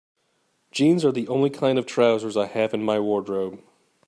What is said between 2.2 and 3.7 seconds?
I have in my wardrobe.